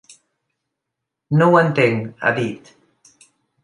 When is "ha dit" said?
2.27-2.77